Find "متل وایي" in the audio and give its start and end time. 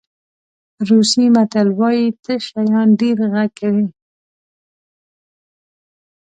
1.35-2.07